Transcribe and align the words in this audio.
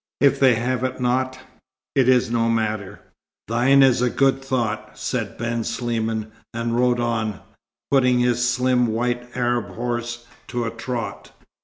If 0.19 0.39
they 0.39 0.55
have 0.55 0.83
it 0.83 0.99
not, 0.99 1.37
it 1.93 2.09
is 2.09 2.31
no 2.31 2.49
matter." 2.49 3.01
"Thine 3.47 3.83
is 3.83 4.01
a 4.01 4.09
good 4.09 4.43
thought," 4.43 4.97
said 4.97 5.37
Ben 5.37 5.63
Sliman, 5.63 6.31
and 6.55 6.75
rode 6.75 6.99
on, 6.99 7.39
putting 7.91 8.17
his 8.17 8.49
slim 8.49 8.87
white 8.87 9.37
Arab 9.37 9.75
horse 9.75 10.25
to 10.47 10.63
a 10.65 10.71
trot. 10.71 11.29